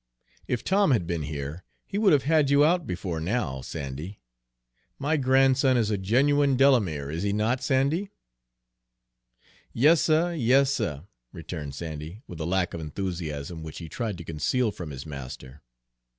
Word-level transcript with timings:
If 0.47 0.63
Tom 0.63 0.89
had 0.89 1.05
been 1.05 1.21
here, 1.21 1.63
he 1.85 1.99
would 1.99 2.11
have 2.11 2.23
had 2.23 2.49
you 2.49 2.65
out 2.65 2.87
before 2.87 3.19
now, 3.21 3.61
Sandy. 3.61 4.19
My 4.97 5.15
grandson 5.15 5.77
is 5.77 5.91
a 5.91 5.97
genuine 5.99 6.57
Delamere, 6.57 7.11
is 7.11 7.21
he 7.21 7.31
not, 7.31 7.61
Sandy?" 7.61 8.09
"Yas, 9.73 10.01
suh, 10.01 10.29
yas, 10.29 10.71
suh," 10.71 11.03
returned 11.31 11.75
Sandy, 11.75 12.23
with 12.25 12.39
a 12.39 12.47
lack 12.47 12.73
of 12.73 12.81
enthusiasm 12.81 13.61
which 13.61 13.77
he 13.77 13.87
tried 13.87 14.17
to 14.17 14.23
conceal 14.23 14.71
from 14.71 14.89
his 14.89 15.05
master. 15.05 15.61